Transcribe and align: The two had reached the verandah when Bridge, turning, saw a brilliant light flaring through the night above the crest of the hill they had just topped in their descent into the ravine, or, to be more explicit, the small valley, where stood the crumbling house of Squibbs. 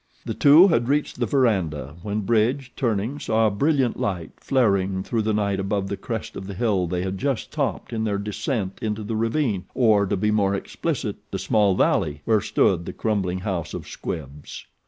The 0.25 0.33
two 0.33 0.69
had 0.69 0.89
reached 0.89 1.19
the 1.19 1.27
verandah 1.27 1.93
when 2.01 2.21
Bridge, 2.21 2.71
turning, 2.75 3.19
saw 3.19 3.45
a 3.45 3.51
brilliant 3.51 3.99
light 3.99 4.31
flaring 4.37 5.03
through 5.03 5.21
the 5.21 5.31
night 5.31 5.59
above 5.59 5.89
the 5.89 5.95
crest 5.95 6.35
of 6.35 6.47
the 6.47 6.55
hill 6.55 6.87
they 6.87 7.03
had 7.03 7.19
just 7.19 7.51
topped 7.51 7.93
in 7.93 8.03
their 8.03 8.17
descent 8.17 8.79
into 8.81 9.03
the 9.03 9.15
ravine, 9.15 9.65
or, 9.75 10.07
to 10.07 10.17
be 10.17 10.31
more 10.31 10.55
explicit, 10.55 11.17
the 11.29 11.37
small 11.37 11.75
valley, 11.75 12.21
where 12.25 12.41
stood 12.41 12.87
the 12.87 12.93
crumbling 12.93 13.41
house 13.41 13.75
of 13.75 13.87
Squibbs. 13.87 14.65